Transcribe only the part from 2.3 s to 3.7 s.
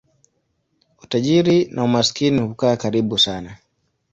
hukaa karibu sana.